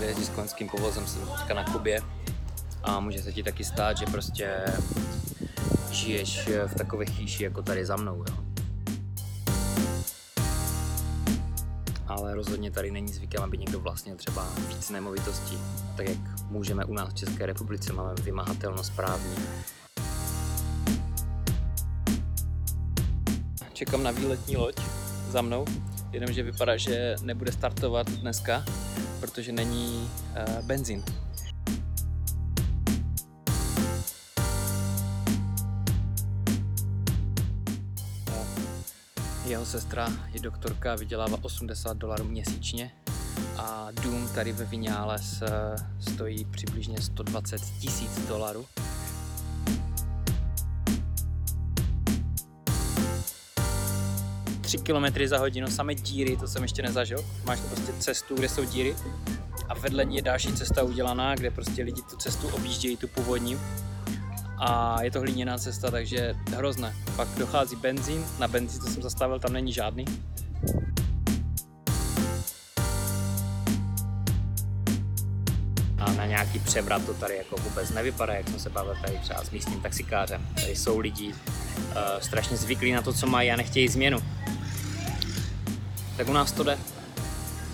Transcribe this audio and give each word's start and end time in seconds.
tady 0.00 0.10
jezdí 0.10 0.24
s 0.24 0.28
koňským 0.28 0.68
povozem, 0.68 1.06
jsem 1.06 1.22
teďka 1.26 1.54
na 1.54 1.64
Kubě 1.64 2.02
a 2.82 3.00
může 3.00 3.22
se 3.22 3.32
ti 3.32 3.42
taky 3.42 3.64
stát, 3.64 3.98
že 3.98 4.06
prostě 4.06 4.64
žiješ 5.90 6.48
v 6.66 6.74
takové 6.74 7.06
chýši 7.06 7.44
jako 7.44 7.62
tady 7.62 7.86
za 7.86 7.96
mnou, 7.96 8.16
jo. 8.16 8.36
Ale 12.06 12.34
rozhodně 12.34 12.70
tady 12.70 12.90
není 12.90 13.12
zvykem, 13.12 13.42
aby 13.42 13.58
někdo 13.58 13.80
vlastnil 13.80 14.16
třeba 14.16 14.46
víc 14.68 14.90
nemovitostí, 14.90 15.58
tak 15.96 16.08
jak 16.08 16.18
můžeme 16.50 16.84
u 16.84 16.94
nás 16.94 17.08
v 17.08 17.14
České 17.14 17.46
republice, 17.46 17.92
máme 17.92 18.14
vymahatelnost 18.14 18.96
právní. 18.96 19.34
Čekám 23.72 24.02
na 24.02 24.10
výletní 24.10 24.56
loď 24.56 24.80
za 25.30 25.42
mnou, 25.42 25.64
jenomže 26.12 26.42
vypadá, 26.42 26.76
že 26.76 27.16
nebude 27.22 27.52
startovat 27.52 28.10
dneska, 28.10 28.64
protože 29.20 29.52
není 29.52 30.10
uh, 30.48 30.64
benzín. 30.64 31.04
Jeho 39.46 39.66
sestra 39.66 40.08
je 40.32 40.40
doktorka, 40.40 40.94
vydělává 40.94 41.38
80 41.42 41.96
dolarů 41.96 42.24
měsíčně 42.24 42.90
a 43.56 43.88
dům 44.02 44.28
tady 44.34 44.52
ve 44.52 44.64
Vinales 44.64 45.42
stojí 46.00 46.44
přibližně 46.44 47.00
120 47.00 47.60
tisíc 47.80 48.26
dolarů. 48.28 48.66
Tři 54.68 54.78
kilometry 54.78 55.28
za 55.28 55.38
hodinu, 55.38 55.66
samé 55.70 55.94
díry, 55.94 56.36
to 56.36 56.48
jsem 56.48 56.62
ještě 56.62 56.82
nezažil. 56.82 57.24
Máš 57.44 57.60
prostě 57.60 57.92
cestu, 57.98 58.34
kde 58.34 58.48
jsou 58.48 58.64
díry 58.64 58.96
a 59.68 59.74
vedle 59.74 60.04
ní 60.04 60.16
je 60.16 60.22
další 60.22 60.52
cesta 60.52 60.82
udělaná, 60.82 61.34
kde 61.34 61.50
prostě 61.50 61.82
lidi 61.82 62.02
tu 62.10 62.16
cestu 62.16 62.48
objíždějí, 62.48 62.96
tu 62.96 63.08
původní 63.08 63.58
a 64.58 65.02
je 65.02 65.10
to 65.10 65.20
hliněná 65.20 65.58
cesta, 65.58 65.90
takže 65.90 66.34
hrozné. 66.56 66.94
Pak 67.16 67.28
dochází 67.38 67.76
benzín, 67.76 68.24
na 68.38 68.48
benzín, 68.48 68.80
co 68.80 68.90
jsem 68.90 69.02
zastavil, 69.02 69.40
tam 69.40 69.52
není 69.52 69.72
žádný. 69.72 70.04
Na 76.16 76.26
nějaký 76.26 76.58
převrat 76.58 77.06
to 77.06 77.14
tady 77.14 77.36
jako 77.36 77.56
vůbec 77.56 77.90
nevypadá, 77.90 78.34
jak 78.34 78.48
jsme 78.48 78.58
se 78.58 78.70
bavili 78.70 78.96
tady 79.00 79.18
třeba 79.18 79.44
s 79.44 79.50
místním 79.50 79.80
taxikářem. 79.80 80.46
Tady 80.54 80.76
jsou 80.76 80.98
lidi 80.98 81.28
uh, 81.28 81.34
strašně 82.20 82.56
zvyklí 82.56 82.92
na 82.92 83.02
to, 83.02 83.12
co 83.12 83.26
mají 83.26 83.50
a 83.50 83.56
nechtějí 83.56 83.88
změnu. 83.88 84.18
Tak 86.16 86.28
u 86.28 86.32
nás 86.32 86.52
to 86.52 86.62
jde. 86.62 86.78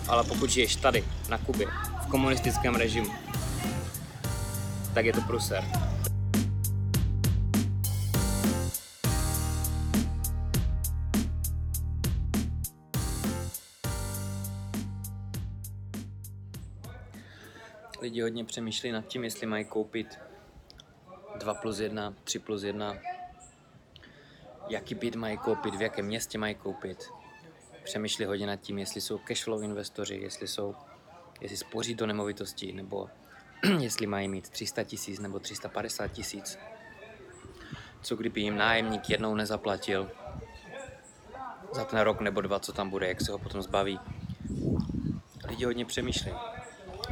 Ale 0.07 0.23
pokud 0.23 0.49
žiješ 0.49 0.75
tady, 0.75 1.03
na 1.29 1.37
Kubě, 1.37 1.67
v 2.03 2.07
komunistickém 2.07 2.75
režimu, 2.75 3.09
tak 4.93 5.05
je 5.05 5.13
to 5.13 5.21
pruser. 5.21 5.84
Lidi 18.15 18.21
hodně 18.21 18.45
přemýšlí 18.45 18.91
nad 18.91 19.07
tím, 19.07 19.23
jestli 19.23 19.47
mají 19.47 19.65
koupit 19.65 20.19
2 21.35 21.53
plus 21.53 21.79
1, 21.79 22.13
3 22.23 22.39
plus 22.39 22.63
1, 22.63 22.97
jaký 24.69 24.95
byt 24.95 25.15
mají 25.15 25.37
koupit, 25.37 25.75
v 25.75 25.81
jakém 25.81 26.05
městě 26.05 26.37
mají 26.37 26.55
koupit. 26.55 27.09
Přemýšlí 27.83 28.25
hodně 28.25 28.47
nad 28.47 28.55
tím, 28.55 28.77
jestli 28.77 29.01
jsou 29.01 29.17
cashflow 29.17 29.63
investoři, 29.63 30.15
jestli 30.15 30.47
jsou, 30.47 30.75
jestli 31.41 31.57
spoří 31.57 31.95
do 31.95 32.05
nemovitosti, 32.05 32.71
nebo 32.71 33.09
jestli 33.79 34.07
mají 34.07 34.27
mít 34.27 34.49
300 34.49 34.83
tisíc 34.83 35.19
nebo 35.19 35.39
350 35.39 36.07
tisíc. 36.07 36.59
Co 38.01 38.15
kdyby 38.15 38.41
jim 38.41 38.57
nájemník 38.57 39.09
jednou 39.09 39.35
nezaplatil 39.35 40.11
za 41.73 41.85
ten 41.85 41.99
rok 41.99 42.21
nebo 42.21 42.41
dva, 42.41 42.59
co 42.59 42.73
tam 42.73 42.89
bude, 42.89 43.07
jak 43.07 43.21
se 43.21 43.31
ho 43.31 43.39
potom 43.39 43.61
zbaví. 43.61 43.99
Lidi 45.47 45.65
hodně 45.65 45.85
přemýšlí 45.85 46.31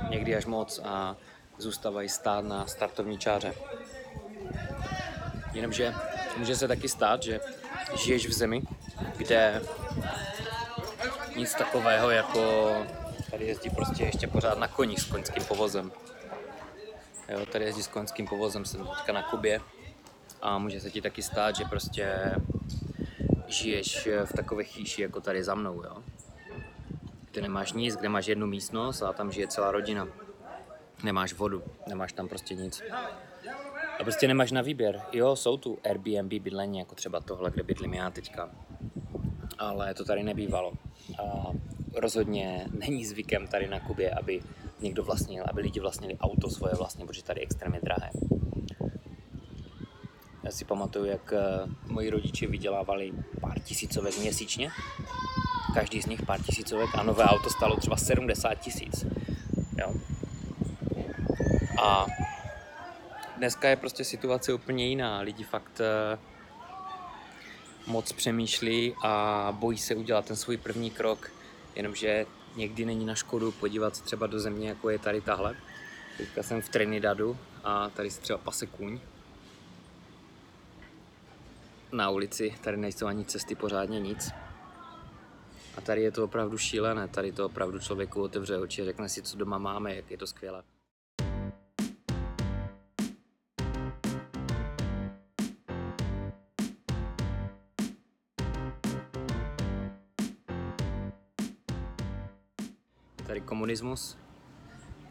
někdy 0.10 0.36
až 0.36 0.46
moc 0.46 0.80
a 0.84 1.16
zůstávají 1.58 2.10
stát 2.10 2.46
na 2.46 2.68
startovní 2.68 3.18
čáře. 3.18 3.54
Jenomže 5.54 5.94
může 6.38 6.56
se 6.56 6.68
taky 6.68 6.90
stát, 6.90 7.24
že 7.24 7.40
žiješ 8.04 8.28
v 8.28 8.34
zemi, 8.34 8.62
kde 9.18 9.62
nic 11.36 11.56
takového 11.56 12.10
jako 12.10 12.72
tady 13.32 13.46
jezdí 13.46 13.70
prostě 13.70 14.04
ještě 14.04 14.28
pořád 14.28 14.58
na 14.58 14.68
koních 14.68 15.00
s 15.00 15.06
koňským 15.06 15.44
povozem. 15.44 15.92
Jo, 17.30 17.46
tady 17.46 17.66
jezdí 17.66 17.84
s 17.84 17.88
koňským 17.88 18.28
povozem, 18.28 18.66
jsem 18.66 18.88
teďka 18.88 19.14
na 19.14 19.24
Kubě 19.24 19.62
a 20.42 20.58
může 20.58 20.82
se 20.82 20.92
ti 20.92 21.02
taky 21.02 21.22
stát, 21.22 21.56
že 21.56 21.66
prostě 21.66 22.36
žiješ 23.48 24.08
v 24.26 24.34
takové 24.34 24.64
chýši 24.64 25.02
jako 25.02 25.22
tady 25.22 25.44
za 25.44 25.56
mnou, 25.56 25.84
jo 25.84 26.04
kde 27.34 27.42
nemáš 27.42 27.74
nic, 27.74 27.96
kde 27.96 28.10
máš 28.10 28.28
jednu 28.28 28.48
místnost 28.48 29.02
a 29.02 29.14
tam 29.14 29.32
žije 29.32 29.48
celá 29.48 29.72
rodina. 29.72 30.08
Nemáš 31.04 31.34
vodu, 31.34 31.64
nemáš 31.88 32.14
tam 32.14 32.28
prostě 32.28 32.56
nic. 32.56 32.82
A 34.00 34.04
prostě 34.04 34.28
nemáš 34.28 34.52
na 34.52 34.62
výběr. 34.62 35.02
Jo, 35.12 35.36
jsou 35.36 35.58
tu 35.58 35.78
Airbnb 35.84 36.34
bydlení, 36.34 36.80
jako 36.80 36.96
třeba 36.96 37.20
tohle, 37.20 37.52
kde 37.52 37.64
bydlím 37.64 37.94
já 37.94 38.10
teďka. 38.10 38.52
Ale 39.58 39.94
to 39.94 40.06
tady 40.06 40.24
nebývalo. 40.24 40.74
A 41.20 41.52
rozhodně 41.96 42.68
není 42.72 43.06
zvykem 43.06 43.48
tady 43.48 43.68
na 43.68 43.80
Kubě, 43.80 44.12
aby 44.12 44.42
někdo 44.80 45.04
vlastnil, 45.04 45.44
aby 45.48 45.62
lidi 45.62 45.80
vlastnili 45.80 46.18
auto 46.18 46.50
svoje 46.50 46.76
vlastně, 46.76 47.06
protože 47.06 47.24
tady 47.24 47.42
je 47.42 47.44
extrémně 47.44 47.80
drahé. 47.84 48.10
Já 50.44 50.52
si 50.52 50.66
pamatuju, 50.66 51.06
jak 51.06 51.34
eh, 51.34 51.40
moji 51.88 52.10
rodiče 52.10 52.48
vydělávali 52.48 53.12
pár 53.42 53.60
tisícovek 53.60 54.18
měsíčně 54.18 54.72
každý 55.74 56.02
z 56.02 56.06
nich 56.06 56.22
pár 56.26 56.42
tisícovek 56.42 56.90
a 56.96 57.04
nové 57.04 57.24
auto 57.24 57.50
stalo 57.50 57.76
třeba 57.76 57.98
70 57.98 58.56
tisíc. 58.56 59.06
Jo. 59.78 59.94
A 61.84 62.06
dneska 63.38 63.70
je 63.70 63.76
prostě 63.76 64.04
situace 64.04 64.54
úplně 64.54 64.88
jiná. 64.88 65.20
Lidi 65.20 65.44
fakt 65.44 65.82
uh, 65.82 66.20
moc 67.94 68.12
přemýšlí 68.12 68.96
a 69.04 69.48
bojí 69.60 69.78
se 69.78 69.96
udělat 69.96 70.26
ten 70.26 70.36
svůj 70.36 70.58
první 70.58 70.92
krok, 70.92 71.32
jenomže 71.76 72.26
někdy 72.56 72.86
není 72.86 73.06
na 73.06 73.16
škodu 73.16 73.52
podívat 73.52 73.96
se 73.96 74.04
třeba 74.04 74.28
do 74.28 74.40
země, 74.40 74.70
jako 74.70 74.90
je 74.90 75.00
tady 75.00 75.22
tahle. 75.22 75.56
Teďka 76.18 76.44
jsem 76.44 76.62
v 76.62 76.70
Trinidadu 76.70 77.38
a 77.64 77.90
tady 77.90 78.12
se 78.12 78.22
třeba 78.22 78.40
pase 78.40 78.66
kůň. 78.68 79.00
Na 81.92 82.10
ulici, 82.10 82.56
tady 82.62 82.78
nejsou 82.78 83.06
ani 83.06 83.26
cesty 83.26 83.56
pořádně 83.56 84.00
nic. 84.00 84.32
A 85.78 85.82
tady 85.82 86.02
je 86.02 86.12
to 86.12 86.24
opravdu 86.24 86.58
šílené, 86.58 87.08
tady 87.08 87.32
to 87.32 87.46
opravdu 87.46 87.80
člověku 87.80 88.22
otevře 88.22 88.58
oči, 88.58 88.86
řekne 88.86 89.10
si, 89.10 89.22
co 89.22 89.38
doma 89.38 89.58
máme, 89.58 89.96
jak 89.96 90.12
je 90.12 90.18
to 90.18 90.28
skvělé. 90.28 90.64
Tady 103.28 103.42
komunismus, 103.42 104.18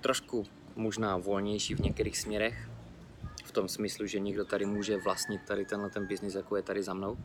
trošku 0.01 0.47
možná 0.77 1.17
volnější 1.17 1.75
v 1.75 1.81
některých 1.81 2.19
směrech, 2.19 2.69
v 3.45 3.53
tom 3.53 3.69
smyslu, 3.69 4.07
že 4.07 4.21
někdo 4.21 4.45
tady 4.45 4.67
může 4.67 4.97
vlastnit 4.97 5.43
tady 5.47 5.65
tenhle 5.65 5.91
ten 5.91 6.07
biznis, 6.07 6.35
jako 6.35 6.57
je 6.57 6.63
tady 6.63 6.83
za 6.83 6.95
mnou 6.95 7.19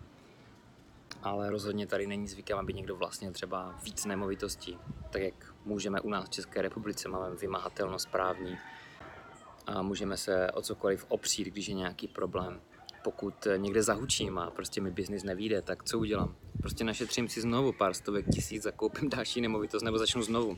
ale 1.23 1.49
rozhodně 1.49 1.87
tady 1.87 2.07
není 2.07 2.27
zvykem, 2.27 2.57
aby 2.57 2.73
někdo 2.73 2.95
vlastnil 2.95 3.31
třeba 3.31 3.75
víc 3.83 4.05
nemovitostí, 4.05 4.77
tak 5.09 5.21
jak 5.21 5.53
můžeme 5.65 6.01
u 6.01 6.09
nás 6.09 6.25
v 6.25 6.29
České 6.29 6.61
republice, 6.61 7.09
máme 7.09 7.35
vymahatelnost 7.35 8.11
právní 8.11 8.57
a 9.67 9.81
můžeme 9.81 10.17
se 10.17 10.51
o 10.51 10.61
cokoliv 10.61 11.05
opřít, 11.09 11.47
když 11.47 11.67
je 11.67 11.73
nějaký 11.73 12.07
problém. 12.07 12.61
Pokud 13.03 13.47
někde 13.57 13.83
zahučím 13.83 14.37
a 14.37 14.51
prostě 14.51 14.81
mi 14.81 14.91
biznis 14.91 15.23
nevíde, 15.23 15.61
tak 15.61 15.83
co 15.83 15.99
udělám? 15.99 16.35
Prostě 16.61 16.83
našetřím 16.83 17.29
si 17.29 17.41
znovu 17.41 17.73
pár 17.73 17.93
stovek 17.93 18.25
tisíc 18.33 18.65
a 18.65 18.71
koupím 18.71 19.09
další 19.15 19.41
nemovitost 19.41 19.83
nebo 19.83 19.97
začnu 19.97 20.21
znovu. 20.21 20.57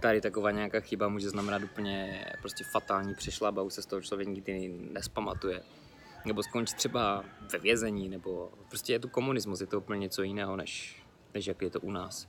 Tady 0.00 0.20
taková 0.20 0.50
nějaká 0.50 0.80
chyba 0.80 1.08
může 1.08 1.30
znamenat 1.30 1.62
úplně 1.62 2.24
prostě 2.40 2.64
fatální 2.72 3.14
přešlap 3.14 3.58
a 3.58 3.62
už 3.62 3.74
se 3.74 3.82
z 3.82 3.86
toho 3.86 4.02
člověk 4.02 4.28
nikdy 4.28 4.68
nespamatuje 4.92 5.62
nebo 6.24 6.42
skončit 6.42 6.74
třeba 6.74 7.24
ve 7.52 7.58
vězení, 7.58 8.08
nebo 8.08 8.52
prostě 8.68 8.92
je 8.92 8.98
tu 8.98 9.08
komunismus, 9.08 9.60
je 9.60 9.66
to 9.66 9.78
úplně 9.78 10.00
něco 10.00 10.22
jiného, 10.22 10.56
než, 10.56 11.02
než 11.34 11.46
jak 11.46 11.62
je 11.62 11.70
to 11.70 11.80
u 11.80 11.90
nás. 11.90 12.28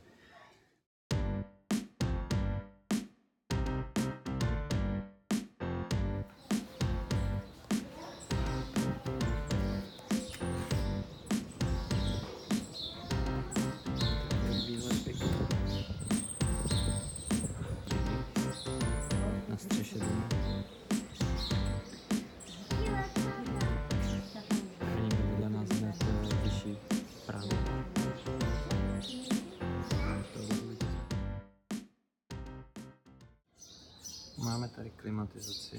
Tady 34.85 34.97
klimatizaci. 34.97 35.77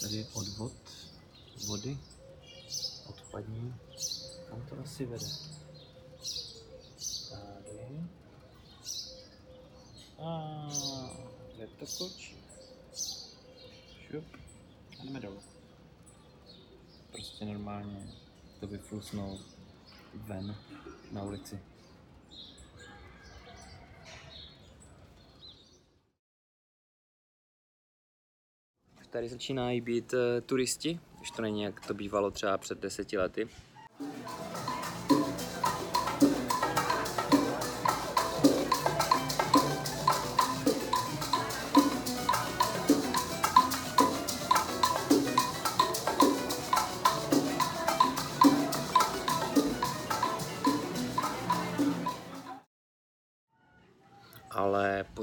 Tady 0.00 0.16
je 0.16 0.26
odvod 0.32 0.72
vody, 1.66 1.98
odpadní. 3.06 3.74
Kam 4.48 4.66
to 4.68 4.78
asi 4.80 5.06
vede? 5.06 5.26
Tady. 7.30 8.02
A 10.18 10.68
kde 11.54 11.66
to 11.66 11.86
končí? 11.98 12.36
Šup. 14.10 14.24
A 15.00 15.04
jdeme 15.04 15.20
dolů. 15.20 15.42
Prostě 17.12 17.44
normálně 17.44 18.12
to 18.60 18.66
vyflusnou 18.66 19.38
ven 20.14 20.56
na 21.12 21.22
ulici. 21.22 21.60
Tady 29.10 29.28
začínají 29.28 29.80
být 29.80 30.12
uh, 30.12 30.18
turisti, 30.46 31.00
už 31.20 31.30
to 31.30 31.42
není 31.42 31.62
jak 31.62 31.86
to 31.86 31.94
bývalo 31.94 32.30
třeba 32.30 32.58
před 32.58 32.80
deseti 32.80 33.18
lety. 33.18 33.48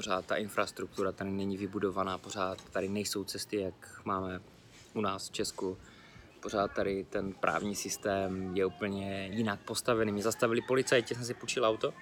Pořád 0.05 0.25
ta 0.25 0.35
infrastruktura 0.35 1.11
tady 1.11 1.29
není 1.29 1.57
vybudovaná, 1.57 2.17
pořád 2.17 2.61
tady 2.69 2.89
nejsou 2.89 3.23
cesty, 3.23 3.57
jak 3.57 4.01
máme 4.05 4.41
u 4.93 5.01
nás 5.01 5.29
v 5.29 5.31
Česku. 5.31 5.77
Pořád 6.39 6.71
tady 6.71 7.03
ten 7.09 7.33
právní 7.33 7.75
systém 7.75 8.55
je 8.55 8.65
úplně 8.65 9.27
jinak 9.27 9.59
postavený. 9.59 10.11
Mě 10.11 10.23
zastavili 10.23 10.61
policajti, 10.61 11.15
jsem 11.15 11.25
si 11.25 11.33
půjčil 11.33 11.65
auto. 11.65 11.93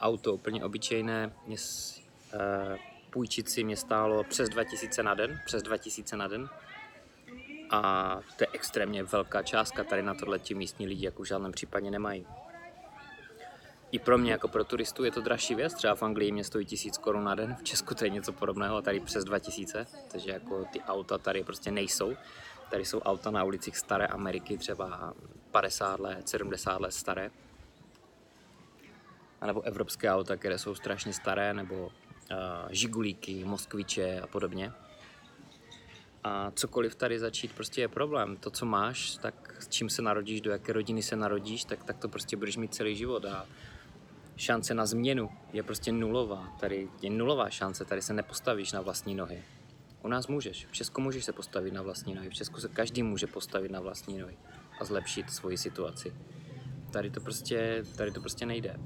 Auto 0.00 0.34
úplně 0.34 0.64
obyčejné, 0.64 1.32
mě, 1.46 1.56
uh, 2.34 2.76
půjčit 3.10 3.48
si 3.48 3.64
mě 3.64 3.76
stálo 3.76 4.24
přes 4.24 4.48
2000 4.48 5.02
na 5.02 5.14
den, 5.14 5.40
přes 5.46 5.62
2000 5.62 6.16
na 6.16 6.28
den. 6.28 6.48
A 7.70 8.20
to 8.36 8.44
je 8.44 8.48
extrémně 8.52 9.02
velká 9.02 9.42
částka 9.42 9.84
tady 9.84 10.02
na 10.02 10.14
tohle 10.14 10.38
ti 10.38 10.54
místní 10.54 10.86
lidi, 10.86 11.04
jako 11.04 11.22
v 11.22 11.26
žádném 11.26 11.52
případě 11.52 11.90
nemají 11.90 12.26
i 13.92 13.98
pro 13.98 14.18
mě 14.18 14.32
jako 14.32 14.48
pro 14.48 14.64
turistu 14.64 15.04
je 15.04 15.10
to 15.10 15.20
dražší 15.20 15.54
věc, 15.54 15.74
třeba 15.74 15.94
v 15.94 16.02
Anglii 16.02 16.32
mě 16.32 16.44
stojí 16.44 16.66
tisíc 16.66 16.98
korun 16.98 17.24
na 17.24 17.34
den, 17.34 17.56
v 17.60 17.62
Česku 17.62 17.94
to 17.94 18.04
je 18.04 18.10
něco 18.10 18.32
podobného 18.32 18.76
a 18.76 18.82
tady 18.82 19.00
přes 19.00 19.24
2000, 19.24 19.86
takže 20.10 20.30
jako 20.30 20.64
ty 20.72 20.80
auta 20.80 21.18
tady 21.18 21.44
prostě 21.44 21.70
nejsou. 21.70 22.16
Tady 22.70 22.84
jsou 22.84 23.00
auta 23.00 23.30
na 23.30 23.44
ulicích 23.44 23.76
staré 23.76 24.06
Ameriky, 24.06 24.58
třeba 24.58 25.14
50 25.50 26.00
let, 26.00 26.28
70 26.28 26.80
let 26.80 26.92
staré. 26.92 27.30
A 29.40 29.46
nebo 29.46 29.62
evropské 29.62 30.10
auta, 30.10 30.36
které 30.36 30.58
jsou 30.58 30.74
strašně 30.74 31.12
staré, 31.12 31.54
nebo 31.54 31.74
uh, 31.86 31.90
žigulíky, 32.70 33.44
moskviče 33.44 34.20
a 34.20 34.26
podobně. 34.26 34.72
A 36.24 36.50
cokoliv 36.50 36.94
tady 36.94 37.18
začít 37.18 37.52
prostě 37.52 37.80
je 37.80 37.88
problém. 37.88 38.36
To, 38.36 38.50
co 38.50 38.66
máš, 38.66 39.16
tak 39.16 39.56
s 39.58 39.68
čím 39.68 39.90
se 39.90 40.02
narodíš, 40.02 40.40
do 40.40 40.50
jaké 40.50 40.72
rodiny 40.72 41.02
se 41.02 41.16
narodíš, 41.16 41.64
tak, 41.64 41.84
tak 41.84 41.98
to 41.98 42.08
prostě 42.08 42.36
budeš 42.36 42.56
mít 42.56 42.74
celý 42.74 42.96
život. 42.96 43.24
A 43.24 43.46
šance 44.38 44.74
na 44.74 44.86
změnu 44.86 45.30
je 45.52 45.62
prostě 45.62 45.92
nulová. 45.92 46.56
Tady 46.60 46.88
je 47.02 47.10
nulová 47.10 47.50
šance, 47.50 47.84
tady 47.84 48.02
se 48.02 48.12
nepostavíš 48.12 48.72
na 48.72 48.80
vlastní 48.80 49.14
nohy. 49.14 49.42
U 50.02 50.08
nás 50.08 50.28
můžeš, 50.28 50.66
v 50.66 50.72
Česku 50.72 51.00
můžeš 51.00 51.24
se 51.24 51.32
postavit 51.32 51.72
na 51.72 51.82
vlastní 51.82 52.14
nohy, 52.14 52.30
v 52.30 52.34
Česku 52.34 52.60
se 52.60 52.68
každý 52.68 53.02
může 53.02 53.26
postavit 53.26 53.70
na 53.70 53.80
vlastní 53.80 54.18
nohy 54.18 54.36
a 54.80 54.84
zlepšit 54.84 55.30
svoji 55.30 55.58
situaci. 55.58 56.14
Tady 56.90 57.10
to 57.10 57.20
prostě, 57.20 57.84
tady 57.96 58.10
to 58.10 58.20
prostě 58.20 58.46
nejde. 58.46 58.76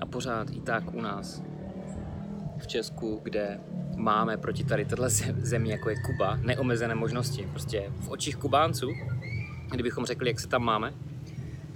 A 0.00 0.06
pořád 0.06 0.50
i 0.50 0.60
tak 0.60 0.94
u 0.94 1.00
nás 1.00 1.42
v 2.58 2.66
Česku, 2.66 3.20
kde 3.22 3.60
máme 3.96 4.36
proti 4.36 4.64
tady 4.64 4.84
téhle 4.84 5.10
zemi, 5.10 5.68
jako 5.68 5.90
je 5.90 5.96
Kuba, 6.02 6.36
neomezené 6.36 6.94
možnosti. 6.94 7.48
Prostě 7.50 7.92
v 8.00 8.08
očích 8.08 8.36
Kubánců, 8.36 8.88
kdybychom 9.70 10.06
řekli, 10.06 10.28
jak 10.28 10.40
se 10.40 10.48
tam 10.48 10.64
máme, 10.64 10.94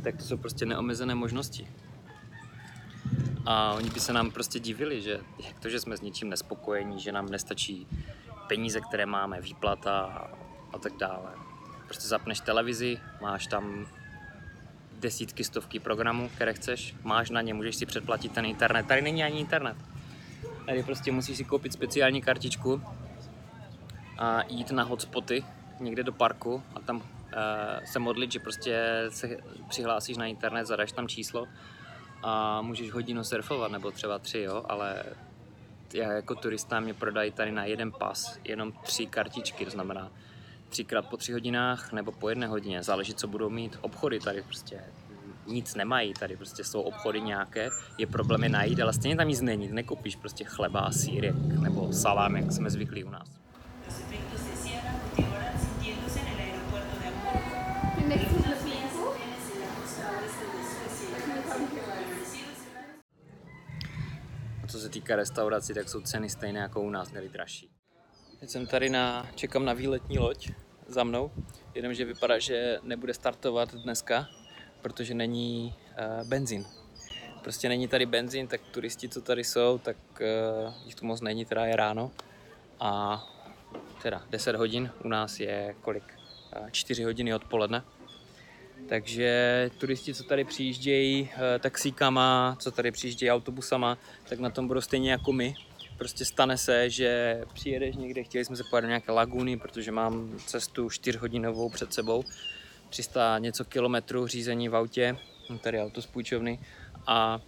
tak 0.03 0.17
to 0.17 0.23
jsou 0.23 0.37
prostě 0.37 0.67
neomezené 0.67 1.15
možnosti. 1.15 1.67
A 3.47 3.73
oni 3.73 3.91
by 3.91 4.01
se 4.01 4.13
nám 4.13 4.31
prostě 4.31 4.59
divili, 4.61 5.03
že 5.03 5.21
jak 5.47 5.61
to, 5.61 5.69
že 5.69 5.81
jsme 5.81 5.97
s 5.97 6.01
něčím 6.01 6.29
nespokojení, 6.29 7.01
že 7.01 7.13
nám 7.13 7.29
nestačí 7.29 7.87
peníze, 8.49 8.81
které 8.81 9.07
máme, 9.07 9.41
výplata 9.41 10.01
a, 10.01 10.31
a 10.73 10.79
tak 10.79 10.97
dále. 10.97 11.31
Prostě 11.87 12.09
zapneš 12.09 12.41
televizi, 12.41 13.01
máš 13.21 13.47
tam 13.47 13.87
desítky, 15.01 15.45
stovky 15.45 15.79
programů, 15.79 16.31
které 16.35 16.55
chceš, 16.55 16.95
máš 17.03 17.31
na 17.31 17.41
ně, 17.41 17.55
můžeš 17.55 17.77
si 17.77 17.87
předplatit 17.87 18.33
ten 18.33 18.45
internet. 18.45 18.87
Tady 18.87 19.03
není 19.03 19.25
ani 19.25 19.41
internet. 19.41 19.77
Tady 20.67 20.83
prostě 20.83 21.13
musíš 21.13 21.37
si 21.37 21.45
koupit 21.45 21.73
speciální 21.73 22.23
kartičku 22.23 22.83
a 24.19 24.43
jít 24.49 24.71
na 24.71 24.83
hotspoty 24.83 25.45
někde 25.81 26.03
do 26.03 26.13
parku 26.13 26.63
a 26.75 26.81
tam 26.81 26.97
uh, 26.97 27.03
se 27.85 27.99
modlit, 27.99 28.33
že 28.33 28.39
prostě 28.39 29.05
se 29.09 29.37
přihlásíš 29.69 30.17
na 30.17 30.27
internet, 30.27 30.67
zadaš 30.67 30.93
tam 30.93 31.09
číslo 31.09 31.49
a 32.23 32.63
můžeš 32.63 32.93
hodinu 32.93 33.25
surfovat, 33.25 33.73
nebo 33.73 33.91
třeba 33.91 34.19
tři, 34.19 34.39
jo, 34.39 34.65
ale 34.69 35.05
já 35.95 36.13
jako 36.13 36.35
turista 36.35 36.81
mě 36.81 36.95
prodají 36.95 37.31
tady 37.31 37.53
na 37.53 37.65
jeden 37.65 37.93
pas 37.93 38.39
jenom 38.45 38.73
tři 38.73 39.07
kartičky, 39.07 39.65
to 39.65 39.71
znamená 39.71 40.11
třikrát 40.69 41.09
po 41.09 41.17
tři 41.17 41.33
hodinách 41.33 41.93
nebo 41.93 42.13
po 42.13 42.29
jedné 42.29 42.47
hodině, 42.47 42.83
záleží, 42.83 43.15
co 43.15 43.29
budou 43.29 43.51
mít 43.51 43.79
obchody 43.81 44.21
tady 44.21 44.43
prostě 44.43 44.81
nic 45.47 45.75
nemají, 45.75 46.15
tady 46.15 46.37
prostě 46.37 46.65
jsou 46.65 46.81
obchody 46.81 47.21
nějaké, 47.21 47.69
je 47.99 48.07
problém 48.07 48.43
je 48.43 48.49
najít, 48.49 48.81
ale 48.81 48.93
stejně 48.93 49.17
tam 49.17 49.29
nic 49.29 49.41
není, 49.41 49.69
nekoupíš 49.69 50.17
prostě 50.17 50.45
chleba, 50.45 50.91
sírek 50.91 51.35
nebo 51.35 51.93
salám, 51.93 52.37
jak 52.37 52.53
jsme 52.53 52.71
zvyklí 52.71 53.05
u 53.05 53.11
nás. 53.11 53.29
Co 64.71 64.79
se 64.79 64.89
týká 64.89 65.17
restaurací, 65.17 65.75
tak 65.75 65.89
jsou 65.89 66.01
ceny 66.01 66.31
stejné 66.31 66.61
jako 66.61 66.81
u 66.81 66.91
nás, 66.91 67.13
nebo 67.13 67.29
dražší. 67.29 67.71
Teď 68.41 68.51
jsem 68.51 68.67
tady 68.67 68.91
na, 68.91 69.27
čekám 69.35 69.65
na 69.65 69.73
výletní 69.73 70.19
loď 70.19 70.51
za 70.87 71.05
mnou, 71.05 71.31
jenomže 71.75 72.05
vypadá, 72.05 72.39
že 72.39 72.79
nebude 72.83 73.15
startovat 73.15 73.75
dneska, 73.75 74.29
protože 74.83 75.15
není 75.15 75.75
uh, 76.21 76.29
benzín. 76.29 76.67
Prostě 77.43 77.69
není 77.69 77.89
tady 77.89 78.07
benzín, 78.07 78.47
tak 78.47 78.61
turisti, 78.61 79.09
co 79.09 79.21
tady 79.21 79.45
jsou, 79.45 79.79
tak 79.79 79.97
uh, 80.21 80.75
jich 80.85 80.95
tu 80.95 81.07
moc 81.07 81.21
není, 81.21 81.45
teda 81.45 81.67
je 81.67 81.77
ráno. 81.77 82.11
A 82.81 83.23
teda 84.03 84.23
10 84.31 84.57
hodin, 84.57 84.91
u 85.05 85.09
nás 85.09 85.41
je 85.41 85.75
kolik? 85.81 86.05
Uh, 86.57 86.67
eh, 86.67 86.71
4 86.71 87.05
hodiny 87.05 87.35
odpoledne. 87.35 87.83
Takže 88.91 89.71
turisti, 89.79 90.15
co 90.15 90.25
tady 90.25 90.45
přijíždějí 90.45 91.31
eh, 91.33 91.59
taxíkama, 91.59 92.57
co 92.59 92.71
tady 92.71 92.91
přijíždějí 92.91 93.31
autobusama, 93.31 93.99
tak 94.29 94.39
na 94.39 94.51
tom 94.51 94.69
budou 94.69 94.81
stejně 94.81 95.11
jako 95.11 95.33
my. 95.33 95.55
Prostě 95.99 96.25
stane 96.25 96.59
se, 96.59 96.91
že 96.91 97.41
přijedeš 97.53 97.97
někde, 97.97 98.25
chtěli 98.25 98.45
jsme 98.45 98.57
se 98.57 98.63
pojet 98.71 98.83
do 98.83 98.89
nějaké 98.89 99.13
laguny, 99.13 99.57
protože 99.57 99.93
mám 99.93 100.39
cestu 100.47 100.91
4 100.91 101.19
hodinovou 101.19 101.69
před 101.69 101.95
sebou, 101.95 102.25
300 102.89 103.39
něco 103.39 103.65
kilometrů 103.65 104.27
řízení 104.27 104.69
v 104.69 104.77
autě, 104.77 105.17
tady 105.61 105.81
auto 105.81 106.03
z 106.03 106.07
půjčovny 106.07 106.59
a 107.07 107.41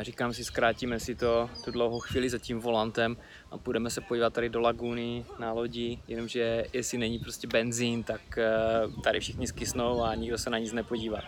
Říkám 0.00 0.34
si, 0.34 0.44
zkrátíme 0.44 1.00
si 1.00 1.14
to 1.14 1.50
tu 1.64 1.70
dlouhou 1.70 2.00
chvíli 2.00 2.30
za 2.30 2.38
tím 2.38 2.60
volantem 2.60 3.16
a 3.50 3.58
půjdeme 3.58 3.90
se 3.90 4.00
podívat 4.00 4.32
tady 4.32 4.48
do 4.48 4.60
laguny 4.60 5.24
na 5.38 5.52
lodi, 5.52 5.98
jenomže 6.08 6.64
jestli 6.72 6.98
není 6.98 7.18
prostě 7.18 7.46
benzín, 7.46 8.02
tak 8.02 8.38
eh, 8.38 8.50
tady 9.04 9.20
všichni 9.20 9.46
skysnou 9.46 10.02
a 10.02 10.14
nikdo 10.14 10.38
se 10.38 10.50
na 10.50 10.58
nic 10.58 10.72
nepodívá. 10.72 11.18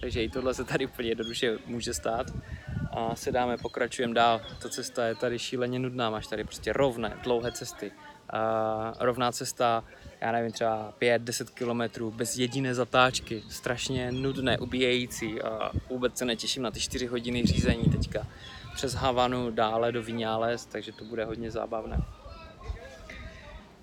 Takže 0.00 0.22
i 0.22 0.28
tohle 0.28 0.54
se 0.54 0.64
tady 0.64 0.86
úplně 0.86 1.08
jednoduše 1.08 1.58
může 1.66 1.94
stát 1.94 2.26
a 2.90 3.16
sedáme, 3.16 3.56
pokračujeme 3.56 4.14
dál. 4.14 4.40
Ta 4.62 4.68
cesta 4.68 5.06
je 5.06 5.14
tady 5.14 5.38
šíleně 5.38 5.78
nudná, 5.78 6.10
máš 6.10 6.26
tady 6.26 6.44
prostě 6.44 6.72
rovné, 6.72 7.18
dlouhé 7.22 7.52
cesty. 7.52 7.92
A 8.30 8.92
rovná 8.98 9.32
cesta 9.32 9.84
já 10.24 10.32
nevím, 10.32 10.52
třeba 10.52 10.92
5-10 11.00 11.44
kilometrů 11.54 12.10
bez 12.10 12.36
jediné 12.36 12.74
zatáčky, 12.74 13.42
strašně 13.50 14.12
nudné, 14.12 14.58
ubíjející 14.58 15.42
a 15.42 15.70
vůbec 15.90 16.18
se 16.18 16.24
netěším 16.24 16.62
na 16.62 16.70
ty 16.70 16.80
4 16.80 17.06
hodiny 17.06 17.46
řízení 17.46 17.84
teďka 17.84 18.26
přes 18.74 18.94
Havanu 18.94 19.50
dále 19.50 19.92
do 19.92 20.02
Vinales, 20.02 20.66
takže 20.66 20.92
to 20.92 21.04
bude 21.04 21.24
hodně 21.24 21.50
zábavné. 21.50 22.02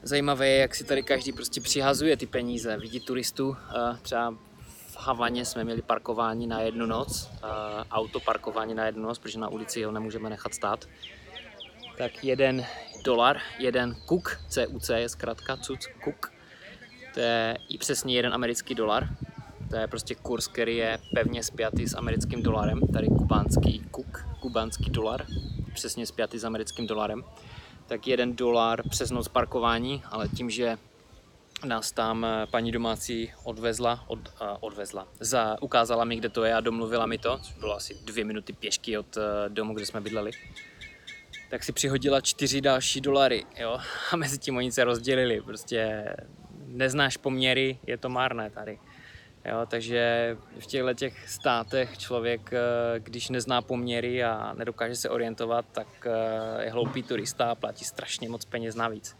Zajímavé 0.03 0.48
je, 0.48 0.57
jak 0.57 0.75
si 0.75 0.83
tady 0.83 1.03
každý 1.03 1.31
prostě 1.31 1.62
přihazuje 1.62 2.17
ty 2.17 2.25
peníze. 2.25 2.77
Vidí 2.77 3.00
turistů, 3.00 3.57
třeba 4.01 4.31
v 4.88 4.98
Havaně 4.98 5.45
jsme 5.45 5.63
měli 5.63 5.81
parkování 5.81 6.48
na 6.48 6.62
jednu 6.62 6.86
noc, 6.86 7.29
auto 7.91 8.19
parkování 8.19 8.74
na 8.74 8.86
jednu 8.86 9.03
noc, 9.03 9.19
protože 9.19 9.39
na 9.39 9.50
ulici 9.50 9.83
ho 9.83 9.91
nemůžeme 9.91 10.29
nechat 10.29 10.53
stát. 10.53 10.86
Tak 11.98 12.24
jeden, 12.24 12.65
dolar, 13.03 13.38
jeden 13.60 13.96
kuk, 14.05 14.39
CUC 14.50 14.89
je 14.89 15.10
zkrátka, 15.10 15.58
cuc, 15.58 15.88
kuk, 16.03 16.31
to 17.13 17.20
je 17.20 17.58
i 17.70 17.77
přesně 17.77 18.15
jeden 18.15 18.34
americký 18.34 18.75
dolar, 18.75 19.10
to 19.70 19.75
je 19.75 19.88
prostě 19.88 20.15
kurz, 20.15 20.48
který 20.48 20.77
je 20.77 21.00
pevně 21.15 21.43
spjatý 21.43 21.88
s 21.88 21.98
americkým 21.98 22.43
dolarem, 22.43 22.81
tady 22.93 23.08
kubánský 23.08 23.79
kuk, 23.91 24.25
kubánský 24.39 24.89
dolar, 24.89 25.25
přesně 25.74 26.05
spjatý 26.05 26.39
s 26.39 26.43
americkým 26.43 26.88
dolarem, 26.88 27.24
tak 27.88 28.08
jeden 28.08 28.36
dolar 28.36 28.89
přes 28.89 29.12
noc 29.12 29.27
parkování, 29.27 30.03
ale 30.05 30.27
tím, 30.27 30.50
že 30.50 30.77
nás 31.65 31.91
tam 31.91 32.25
eh, 32.25 32.48
paní 32.51 32.72
domácí 32.72 33.31
odvezla, 33.43 34.03
od, 34.08 34.20
uh, 34.20 34.48
odvezla. 34.60 35.08
Za, 35.20 35.58
ukázala 35.62 36.05
mi, 36.05 36.15
kde 36.15 36.29
to 36.29 36.43
je 36.43 36.53
a 36.53 36.60
domluvila 36.60 37.05
mi 37.05 37.17
to, 37.17 37.38
což 37.38 37.53
bylo 37.53 37.75
asi 37.75 37.98
dvě 38.05 38.25
minuty 38.25 38.53
pěšky 38.53 38.98
od 38.98 39.17
uh, 39.17 39.24
domu, 39.48 39.74
kde 39.74 39.86
jsme 39.86 40.01
bydleli. 40.01 40.31
Tak 41.51 41.63
si 41.63 41.72
přihodila 41.72 42.22
čtyři 42.22 42.62
další 42.62 43.01
dolary, 43.01 43.46
jo, 43.58 43.79
a 44.12 44.15
mezi 44.15 44.38
tím 44.38 44.58
oni 44.58 44.72
se 44.72 44.84
rozdělili, 44.84 45.41
prostě 45.41 46.05
neznáš 46.65 47.17
poměry, 47.17 47.79
je 47.88 47.98
to 47.98 48.10
marné 48.10 48.50
tady. 48.50 48.79
Jo, 49.46 49.65
takže 49.67 50.38
v 50.60 50.65
těchto 50.65 50.93
těch 50.93 51.29
státech 51.29 51.98
člověk, 51.98 52.51
když 52.98 53.29
nezná 53.29 53.62
poměry 53.62 54.24
a 54.24 54.53
nedokáže 54.53 54.96
se 54.96 55.10
orientovat, 55.10 55.65
tak 55.72 56.08
je 56.60 56.72
hloupý 56.72 57.03
turista 57.03 57.51
a 57.51 57.55
platí 57.55 57.86
strašně 57.86 58.29
moc 58.29 58.46
peněz 58.46 58.75
navíc 58.75 59.17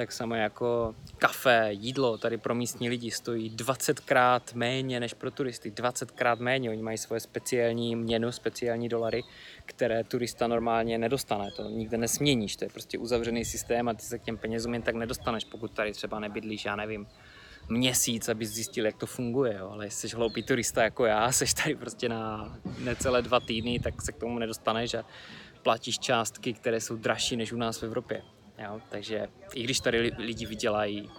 tak 0.00 0.12
samo 0.12 0.34
jako 0.34 0.94
kafe, 1.18 1.68
jídlo 1.70 2.18
tady 2.18 2.38
pro 2.38 2.54
místní 2.54 2.88
lidi 2.88 3.10
stojí 3.10 3.50
20krát 3.50 4.40
méně 4.54 5.00
než 5.00 5.14
pro 5.14 5.30
turisty, 5.30 5.70
20krát 5.70 6.38
méně. 6.38 6.70
Oni 6.70 6.82
mají 6.82 6.98
svoje 6.98 7.20
speciální 7.20 7.96
měnu, 7.96 8.32
speciální 8.32 8.88
dolary, 8.88 9.22
které 9.64 10.04
turista 10.04 10.46
normálně 10.46 10.98
nedostane. 10.98 11.50
To 11.56 11.62
nikde 11.62 11.98
nesměníš, 11.98 12.56
to 12.56 12.64
je 12.64 12.68
prostě 12.68 12.98
uzavřený 12.98 13.44
systém 13.44 13.88
a 13.88 13.94
ty 13.94 14.02
se 14.02 14.18
k 14.18 14.22
těm 14.22 14.36
penězům 14.36 14.74
jen 14.74 14.82
tak 14.82 14.94
nedostaneš, 14.94 15.44
pokud 15.44 15.70
tady 15.70 15.92
třeba 15.92 16.20
nebydlíš, 16.20 16.64
já 16.64 16.76
nevím, 16.76 17.06
měsíc, 17.68 18.28
aby 18.28 18.46
zjistil, 18.46 18.86
jak 18.86 18.96
to 18.96 19.06
funguje. 19.06 19.56
Jo. 19.58 19.70
Ale 19.70 19.86
jestli 19.86 20.08
jsi 20.08 20.16
hloupý 20.16 20.42
turista 20.42 20.82
jako 20.82 21.04
já, 21.04 21.32
jsi 21.32 21.54
tady 21.54 21.74
prostě 21.74 22.08
na 22.08 22.56
necelé 22.78 23.22
dva 23.22 23.40
týdny, 23.40 23.80
tak 23.80 24.02
se 24.02 24.12
k 24.12 24.18
tomu 24.18 24.38
nedostaneš 24.38 24.94
a 24.94 25.04
platíš 25.62 25.98
částky, 25.98 26.52
které 26.52 26.80
jsou 26.80 26.96
dražší 26.96 27.36
než 27.36 27.52
u 27.52 27.56
nás 27.56 27.78
v 27.78 27.82
Evropě. 27.82 28.22
Jo? 28.64 28.80
Takže 28.88 29.28
i 29.54 29.62
když 29.62 29.80
tady 29.80 30.12
lidi 30.18 30.46
vydělají 30.46 31.10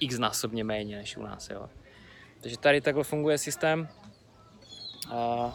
x 0.00 0.18
násobně 0.18 0.64
méně 0.64 0.96
než 0.96 1.16
u 1.16 1.22
nás. 1.22 1.50
Jo? 1.50 1.68
Takže 2.40 2.58
tady 2.58 2.80
takhle 2.80 3.04
funguje 3.04 3.38
systém. 3.38 3.88
A 5.10 5.54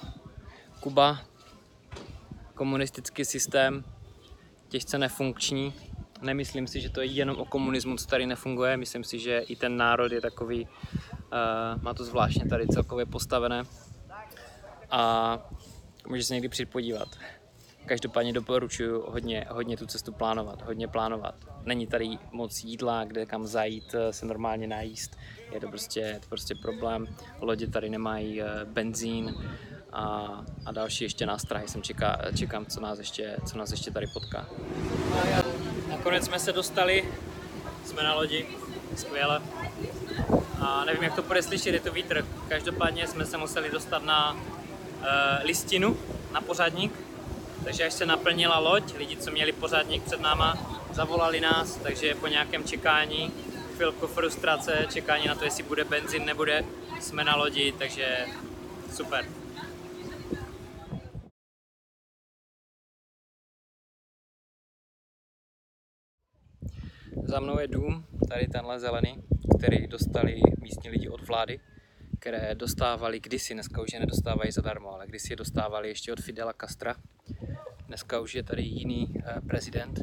Kuba, 0.80 1.20
komunistický 2.56 3.26
systém, 3.26 3.84
těžce 4.68 4.98
nefunkční. 4.98 5.74
Nemyslím 6.22 6.68
si, 6.68 6.82
že 6.82 6.90
to 6.90 7.02
je 7.02 7.08
jenom 7.08 7.36
o 7.38 7.46
komunismu, 7.46 7.98
co 7.98 8.06
tady 8.06 8.26
nefunguje. 8.26 8.78
Myslím 8.78 9.04
si, 9.04 9.20
že 9.20 9.40
i 9.40 9.56
ten 9.56 9.78
národ 9.78 10.12
je 10.12 10.22
takový, 10.22 10.68
uh, 10.68 11.84
má 11.84 11.94
to 11.94 12.04
zvláštně 12.04 12.46
tady 12.46 12.68
celkově 12.68 13.06
postavené. 13.06 13.64
A 14.92 15.38
může 16.08 16.24
se 16.24 16.34
někdy 16.34 16.50
přijít 16.50 16.70
podívat. 16.70 17.08
Každopádně 17.86 18.34
doporučuji 18.34 19.04
hodně, 19.08 19.46
hodně 19.50 19.78
tu 19.78 19.86
cestu 19.86 20.12
plánovat, 20.12 20.62
hodně 20.62 20.88
plánovat. 20.88 21.36
Není 21.64 21.88
tady 21.88 22.18
moc 22.32 22.64
jídla, 22.64 23.04
kde 23.04 23.26
kam 23.26 23.48
zajít, 23.48 23.96
eh, 23.96 24.14
se 24.14 24.26
normálně 24.26 24.68
najíst. 24.68 25.18
Je 25.52 25.60
to 25.60 25.68
prostě, 25.68 26.00
je 26.00 26.20
to 26.20 26.28
prostě 26.30 26.56
problém. 26.56 27.08
Lodě 27.42 27.68
tady 27.68 27.90
nemají 27.90 28.42
eh, 28.42 28.46
benzín 28.66 29.36
a, 29.94 30.28
a 30.66 30.72
další 30.72 31.04
ještě 31.04 31.26
nástrahy. 31.26 31.68
Jsem 31.68 31.82
čeká, 31.82 32.22
čekám, 32.38 32.66
co 32.66 32.82
nás, 32.82 33.00
ještě, 33.00 33.38
co 33.46 33.58
nás 33.58 33.72
ještě 33.72 33.92
tady 33.92 34.08
potká. 34.08 34.50
Nakonec 35.90 36.26
jsme 36.26 36.40
se 36.40 36.52
dostali, 36.52 37.06
jsme 37.86 38.04
na 38.04 38.14
lodi, 38.14 38.46
skvěle. 38.96 39.42
A 40.62 40.86
nevím, 40.86 41.04
jak 41.04 41.16
to 41.16 41.22
bude 41.22 41.44
slyšet, 41.44 41.74
je 41.74 41.80
to 41.80 41.92
vítr. 41.92 42.26
Každopádně 42.48 43.08
jsme 43.08 43.26
se 43.26 43.38
museli 43.38 43.72
dostat 43.72 44.04
na 44.04 44.34
uh, 44.34 44.40
listinu, 45.44 45.98
na 46.32 46.42
pořádník, 46.42 46.94
takže 47.64 47.86
až 47.86 47.94
se 47.94 48.06
naplnila 48.06 48.60
loď, 48.60 48.94
lidi, 48.98 49.18
co 49.18 49.32
měli 49.32 49.52
pořádník 49.52 50.04
před 50.04 50.22
náma, 50.22 50.58
zavolali 50.94 51.42
nás, 51.42 51.76
takže 51.76 52.16
po 52.16 52.28
nějakém 52.28 52.64
čekání, 52.64 53.32
chvilku 53.76 54.08
frustrace, 54.08 54.86
čekání 54.94 55.28
na 55.28 55.36
to, 55.36 55.44
jestli 55.46 55.64
bude 55.64 55.84
benzín, 55.84 56.26
nebude, 56.26 56.66
jsme 57.00 57.24
na 57.24 57.36
lodi, 57.36 57.72
takže 57.72 58.26
super. 58.94 59.26
Za 67.24 67.40
mnou 67.40 67.60
je 67.60 67.68
dům, 67.68 68.06
tady 68.30 68.48
tenhle 68.48 68.80
zelený, 68.80 69.24
který 69.60 69.88
dostali 69.88 70.42
místní 70.62 70.90
lidi 70.90 71.10
od 71.10 71.28
vlády, 71.28 71.60
které 72.20 72.56
dostávali 72.56 73.20
kdysi, 73.20 73.54
dneska 73.54 73.82
už 73.82 73.94
je 73.94 74.00
nedostávají 74.00 74.52
zadarmo, 74.52 74.94
ale 74.94 75.08
kdysi 75.08 75.34
je 75.34 75.38
dostávali 75.38 75.88
ještě 75.88 76.14
od 76.14 76.20
Fidela 76.20 76.54
Castra, 76.62 76.96
Dneska 77.90 78.20
už 78.20 78.36
je 78.36 78.44
tady 78.44 78.62
jiný 78.62 79.14
eh, 79.18 79.42
prezident. 79.42 80.00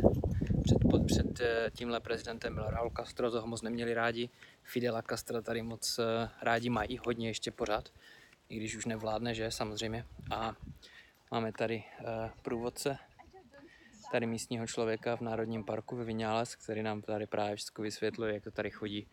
Před, 0.64 0.78
před 1.06 1.40
eh, 1.40 1.70
tímhle 1.70 2.00
prezidentem 2.00 2.54
byl 2.54 2.64
Raul 2.70 2.90
Castro, 2.96 3.30
toho 3.30 3.46
moc 3.46 3.62
neměli 3.62 3.94
rádi. 3.94 4.28
Fidela 4.62 5.02
Castro 5.02 5.42
tady 5.42 5.62
moc 5.62 5.99
eh, 5.99 6.28
rádi 6.42 6.70
mají, 6.70 6.99
hodně 7.06 7.28
ještě 7.28 7.50
pořád, 7.50 7.88
i 8.49 8.56
když 8.56 8.76
už 8.76 8.87
nevládne, 8.87 9.35
že 9.35 9.50
samozřejmě. 9.50 10.04
A 10.30 10.54
máme 11.30 11.52
tady 11.52 11.85
průvodce, 12.42 12.99
tady 14.12 14.26
místního 14.26 14.66
člověka 14.66 15.16
v 15.16 15.20
Národním 15.20 15.64
parku 15.64 15.96
ve 15.96 16.04
Vináles, 16.04 16.56
který 16.56 16.82
nám 16.82 17.02
tady 17.02 17.26
právě 17.26 17.56
všechno 17.56 17.82
vysvětluje, 17.82 18.35
jak 18.35 18.44
to 18.44 18.50
tady 18.50 18.70
chodí. 18.70 19.06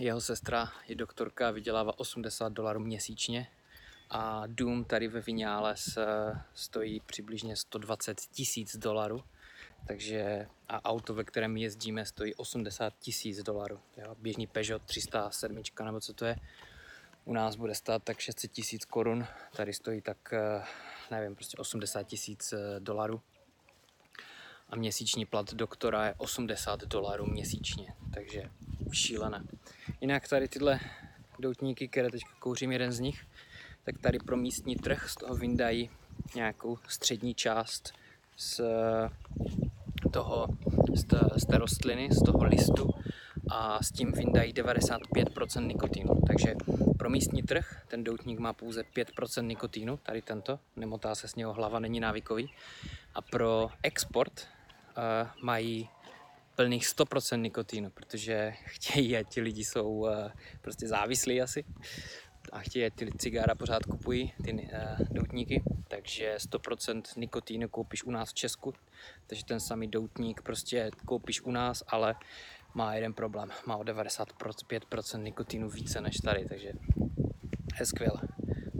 Jeho 0.00 0.20
sestra 0.20 0.72
je 0.88 0.94
doktorka, 0.94 1.50
vydělává 1.50 1.98
80 1.98 2.52
dolarů 2.52 2.80
měsíčně, 2.80 3.48
a 4.10 4.42
dům 4.46 4.84
tady 4.84 5.08
ve 5.08 5.20
Vinales 5.20 5.98
stojí 6.54 7.00
přibližně 7.00 7.56
120 7.56 8.20
tisíc 8.20 8.76
dolarů. 8.76 9.24
Takže 9.86 10.46
a 10.68 10.84
auto, 10.84 11.14
ve 11.14 11.24
kterém 11.24 11.56
jezdíme, 11.56 12.06
stojí 12.06 12.34
80 12.34 12.94
tisíc 12.98 13.42
dolarů. 13.42 13.80
Běžný 14.18 14.46
Peugeot 14.46 14.82
307, 14.82 15.62
nebo 15.84 16.00
co 16.00 16.12
to 16.12 16.24
je, 16.24 16.36
u 17.24 17.32
nás 17.32 17.56
bude 17.56 17.74
stát 17.74 18.02
tak 18.04 18.20
600 18.20 18.52
tisíc 18.52 18.84
korun, 18.84 19.26
tady 19.56 19.72
stojí 19.72 20.02
tak, 20.02 20.32
eh, 20.32 20.64
nevím, 21.10 21.34
prostě 21.34 21.56
80 21.56 22.02
tisíc 22.02 22.52
eh, 22.52 22.80
dolarů. 22.80 23.20
A 24.68 24.76
měsíční 24.76 25.26
plat 25.26 25.54
doktora 25.54 26.06
je 26.06 26.14
80 26.18 26.80
dolarů 26.80 27.26
měsíčně, 27.26 27.94
takže 28.14 28.50
šílené. 28.92 29.44
Jinak 30.00 30.28
tady 30.28 30.48
tyhle 30.48 30.80
doutníky, 31.38 31.88
které 31.88 32.10
teď 32.10 32.22
kouřím 32.38 32.72
jeden 32.72 32.92
z 32.92 33.00
nich, 33.00 33.26
tak 33.84 33.98
tady 33.98 34.18
pro 34.18 34.36
místní 34.36 34.76
trh 34.76 35.08
z 35.08 35.14
toho 35.14 35.34
vyndají 35.34 35.90
nějakou 36.34 36.78
střední 36.88 37.34
část 37.34 37.92
z 38.36 38.60
toho, 40.12 40.46
z 40.94 41.04
té, 41.04 41.20
z 41.36 41.46
té 41.46 41.58
rostliny, 41.58 42.08
z 42.12 42.22
toho 42.22 42.44
listu 42.44 42.90
a 43.50 43.82
s 43.82 43.92
tím 43.92 44.12
vyndají 44.12 44.54
95% 44.54 45.66
nikotínu. 45.66 46.14
Takže 46.26 46.54
pro 46.98 47.10
místní 47.10 47.42
trh 47.42 47.82
ten 47.88 48.04
doutník 48.04 48.38
má 48.38 48.52
pouze 48.52 48.82
5% 48.82 49.46
nikotínu, 49.46 49.96
tady 49.96 50.22
tento, 50.22 50.58
nemotá 50.76 51.14
se 51.14 51.28
s 51.28 51.34
něho 51.34 51.52
hlava, 51.52 51.78
není 51.78 52.00
návykový. 52.00 52.50
A 53.14 53.22
pro 53.22 53.68
export 53.82 54.48
uh, 54.96 55.28
mají 55.42 55.88
plných 56.60 56.84
100% 56.84 57.40
nikotínu, 57.40 57.90
protože 57.90 58.52
chtějí, 58.64 59.16
a 59.16 59.22
ti 59.22 59.40
lidi 59.40 59.64
jsou 59.64 59.88
uh, 59.88 60.08
prostě 60.60 60.88
závislí 60.88 61.42
asi 61.42 61.64
a 62.52 62.58
chtějí 62.58 62.90
ty 62.90 63.10
cigára 63.18 63.54
pořád 63.54 63.82
kupují, 63.82 64.32
ty 64.44 64.52
uh, 64.52 65.06
doutníky, 65.10 65.62
takže 65.88 66.36
100% 66.36 67.02
nikotínu 67.16 67.68
koupíš 67.68 68.04
u 68.04 68.10
nás 68.10 68.30
v 68.30 68.34
Česku, 68.34 68.74
takže 69.26 69.44
ten 69.44 69.60
samý 69.60 69.88
doutník 69.88 70.42
prostě 70.42 70.90
koupíš 71.06 71.40
u 71.40 71.50
nás, 71.50 71.82
ale 71.88 72.14
má 72.74 72.94
jeden 72.94 73.12
problém, 73.12 73.48
má 73.66 73.76
o 73.76 73.82
95% 73.82 75.22
nikotínu 75.22 75.70
více 75.70 76.00
než 76.00 76.16
tady, 76.16 76.44
takže 76.48 76.72
je 77.80 77.86
skvělé. 77.86 78.20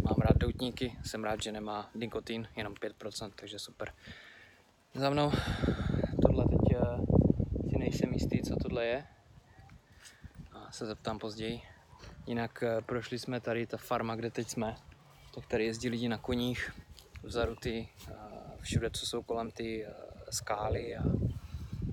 Mám 0.02 0.16
rád 0.18 0.36
doutníky, 0.36 0.96
jsem 1.04 1.24
rád, 1.24 1.42
že 1.42 1.52
nemá 1.52 1.90
nikotín, 1.94 2.48
jenom 2.56 2.74
5%, 2.74 3.30
takže 3.34 3.58
super. 3.58 3.92
Za 4.94 5.10
mnou 5.10 5.32
tohle 6.22 6.44
teď 6.44 6.76
uh, 6.76 7.10
si 7.89 7.89
nejsem 8.00 8.14
jistý, 8.14 8.42
co 8.48 8.56
tohle 8.56 8.86
je. 8.86 9.04
A 10.52 10.72
se 10.72 10.86
zeptám 10.86 11.18
později. 11.18 11.62
Jinak 12.26 12.62
eh, 12.62 12.82
prošli 12.82 13.18
jsme 13.18 13.40
tady, 13.40 13.66
ta 13.66 13.76
farma, 13.76 14.16
kde 14.16 14.30
teď 14.30 14.48
jsme, 14.48 14.76
tak 15.34 15.46
tady 15.46 15.64
jezdí 15.64 15.88
lidi 15.88 16.08
na 16.08 16.18
koních, 16.18 16.72
vzadu 17.22 17.54
ty, 17.54 17.88
eh, 18.08 18.14
všude, 18.60 18.90
co 18.90 19.06
jsou 19.06 19.22
kolem 19.22 19.50
ty 19.50 19.84
eh, 19.84 19.92
skály 20.30 20.96
a 20.96 21.02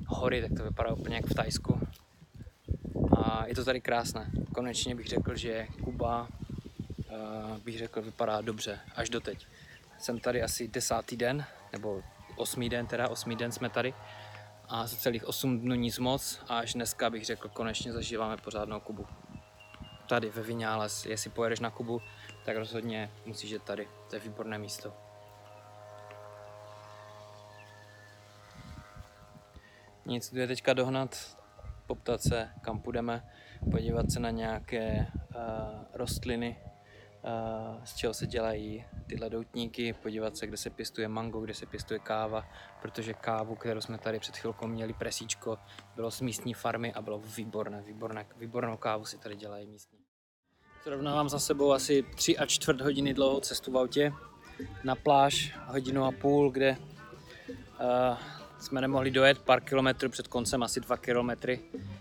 hory, 0.07 0.41
tak 0.41 0.57
to 0.57 0.63
vypadá 0.63 0.93
úplně 0.93 1.15
jak 1.15 1.25
v 1.25 1.33
Tajsku. 1.33 1.79
A 3.17 3.45
je 3.47 3.55
to 3.55 3.65
tady 3.65 3.81
krásné. 3.81 4.31
Konečně 4.53 4.95
bych 4.95 5.07
řekl, 5.07 5.35
že 5.35 5.67
Kuba, 5.83 6.27
bych 7.63 7.77
řekl, 7.77 8.01
vypadá 8.01 8.41
dobře, 8.41 8.79
až 8.95 9.09
doteď. 9.09 9.47
Jsem 9.99 10.19
tady 10.19 10.43
asi 10.43 10.67
desátý 10.67 11.17
den, 11.17 11.45
nebo 11.73 12.03
osmý 12.35 12.69
den, 12.69 12.87
teda 12.87 13.09
osmý 13.09 13.35
den 13.35 13.51
jsme 13.51 13.69
tady 13.69 13.93
a 14.69 14.87
za 14.87 14.97
celých 14.97 15.27
8 15.27 15.59
dnů 15.59 15.75
nic 15.75 15.99
moc 15.99 16.39
a 16.47 16.59
až 16.59 16.73
dneska 16.73 17.09
bych 17.09 17.25
řekl, 17.25 17.49
konečně 17.49 17.93
zažíváme 17.93 18.37
pořádnou 18.37 18.79
Kubu. 18.79 19.07
Tady 20.09 20.29
ve 20.29 20.41
Vináles, 20.41 21.05
jestli 21.05 21.29
pojedeš 21.29 21.59
na 21.59 21.69
Kubu, 21.69 22.01
tak 22.45 22.57
rozhodně 22.57 23.11
musíš 23.25 23.49
jít 23.49 23.63
tady, 23.63 23.87
to 24.09 24.15
je 24.15 24.19
výborné 24.19 24.57
místo. 24.57 24.93
Nic, 30.05 30.29
tu 30.29 30.37
je 30.37 30.47
teďka 30.47 30.73
dohnat, 30.73 31.37
poptat 31.87 32.21
se, 32.21 32.49
kam 32.61 32.79
půjdeme, 32.79 33.29
podívat 33.71 34.11
se 34.11 34.19
na 34.19 34.29
nějaké 34.29 35.07
uh, 35.13 35.41
rostliny, 35.93 36.57
z 37.83 37.95
čeho 37.95 38.13
se 38.13 38.27
dělají 38.27 38.85
tyhle 39.09 39.29
doutníky, 39.29 39.93
podívat 39.93 40.37
se, 40.37 40.47
kde 40.47 40.57
se 40.57 40.69
pěstuje 40.69 41.07
mango, 41.07 41.41
kde 41.41 41.53
se 41.53 41.65
pěstuje 41.65 41.99
káva, 41.99 42.45
protože 42.81 43.13
kávu, 43.13 43.55
kterou 43.55 43.81
jsme 43.81 43.97
tady 43.97 44.19
před 44.19 44.37
chvilkou 44.37 44.67
měli, 44.67 44.93
presíčko, 44.93 45.57
bylo 45.95 46.11
z 46.11 46.21
místní 46.21 46.53
farmy 46.53 46.93
a 46.93 47.01
bylo 47.01 47.19
výborné, 47.19 47.81
výborné, 47.81 48.25
výbornou 48.37 48.77
kávu 48.77 49.05
si 49.05 49.17
tady 49.17 49.35
dělají 49.35 49.67
místní. 49.67 49.99
Srovnávám 50.83 51.29
za 51.29 51.39
sebou 51.39 51.71
asi 51.71 52.03
3 52.15 52.37
a 52.37 52.45
čtvrt 52.45 52.81
hodiny 52.81 53.13
dlouhou 53.13 53.39
cestu 53.39 53.71
v 53.71 53.77
autě 53.77 54.13
na 54.83 54.95
pláž, 54.95 55.55
hodinu 55.65 56.05
a 56.05 56.11
půl, 56.11 56.51
kde 56.51 56.77
uh, 57.79 58.36
jsme 58.59 58.81
nemohli 58.81 59.11
dojet 59.11 59.39
pár 59.39 59.61
kilometrů 59.61 60.09
před 60.09 60.27
koncem, 60.27 60.63
asi 60.63 60.79
dva 60.79 60.97
kilometry. 60.97 61.59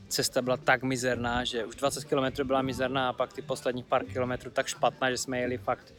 Cesta 0.08 0.42
byla 0.42 0.56
tak 0.56 0.82
mizerná, 0.82 1.44
že 1.44 1.64
už 1.64 1.76
20 1.76 2.04
kilometrů 2.04 2.44
byla 2.44 2.62
mizerná 2.62 3.08
a 3.08 3.12
pak 3.12 3.32
ty 3.32 3.42
posledních 3.42 3.84
pár 3.84 4.04
kilometrů 4.04 4.50
tak 4.50 4.66
špatná, 4.66 5.10
že 5.10 5.18
jsme 5.18 5.38
jeli 5.38 5.58
fakt 5.58 5.94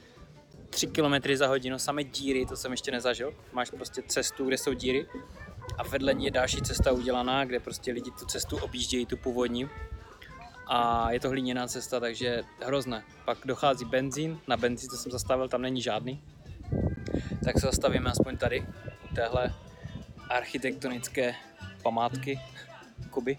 3 0.69 0.87
kilometry 0.87 1.37
za 1.37 1.47
hodinu, 1.47 1.79
samé 1.79 2.03
díry, 2.03 2.45
to 2.45 2.55
jsem 2.55 2.71
ještě 2.71 2.91
nezažil. 2.91 3.33
Máš 3.53 3.69
prostě 3.69 4.01
cestu, 4.07 4.45
kde 4.45 4.57
jsou 4.57 4.73
díry 4.73 5.07
a 5.77 5.83
vedle 5.83 6.13
ní 6.13 6.25
je 6.25 6.31
další 6.31 6.61
cesta 6.61 6.91
udělaná, 6.91 7.45
kde 7.45 7.59
prostě 7.59 7.91
lidi 7.91 8.11
tu 8.19 8.25
cestu 8.25 8.57
objíždějí, 8.57 9.05
tu 9.05 9.17
původní. 9.17 9.69
A 10.67 11.11
je 11.11 11.19
to 11.19 11.29
hliněná 11.29 11.67
cesta, 11.67 11.99
takže 11.99 12.43
hrozné. 12.65 13.03
Pak 13.25 13.37
dochází 13.45 13.85
benzín, 13.85 14.39
na 14.47 14.57
benzín, 14.57 14.89
co 14.89 14.97
jsem 14.97 15.11
zastavil, 15.11 15.47
tam 15.47 15.61
není 15.61 15.81
žádný. 15.81 16.21
Tak 17.43 17.59
se 17.59 17.65
zastavíme 17.65 18.11
aspoň 18.11 18.37
tady, 18.37 18.67
u 19.11 19.15
téhle 19.15 19.53
architektonické 20.29 21.35
památky 21.83 22.39
Kuby. 23.09 23.37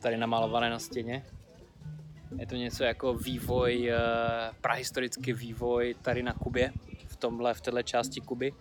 Tady 0.00 0.16
namalované 0.16 0.70
na 0.70 0.78
stěně. 0.78 1.24
Je 2.38 2.46
to 2.46 2.54
něco 2.54 2.84
jako 2.84 3.14
vývoj, 3.14 3.90
eh, 3.90 3.98
prahistorický 4.60 5.32
vývoj 5.32 5.94
tady 6.02 6.22
na 6.22 6.32
Kubě, 6.32 6.72
v 7.06 7.16
tomhle, 7.16 7.54
v 7.54 7.60
této 7.60 7.82
části 7.82 8.20
Kuby. 8.20 8.52